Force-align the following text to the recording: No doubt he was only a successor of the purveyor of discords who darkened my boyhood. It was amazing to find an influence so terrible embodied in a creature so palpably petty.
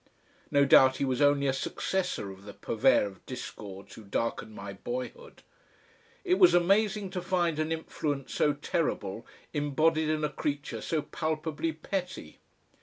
No 0.49 0.65
doubt 0.65 0.97
he 0.97 1.05
was 1.05 1.21
only 1.21 1.45
a 1.45 1.53
successor 1.53 2.31
of 2.31 2.45
the 2.45 2.55
purveyor 2.55 3.05
of 3.05 3.23
discords 3.27 3.93
who 3.93 4.03
darkened 4.03 4.55
my 4.55 4.73
boyhood. 4.73 5.43
It 6.23 6.39
was 6.39 6.55
amazing 6.55 7.11
to 7.11 7.21
find 7.21 7.59
an 7.59 7.71
influence 7.71 8.33
so 8.33 8.53
terrible 8.53 9.27
embodied 9.53 10.09
in 10.09 10.23
a 10.23 10.29
creature 10.29 10.81
so 10.81 11.03
palpably 11.03 11.71
petty. 11.71 12.39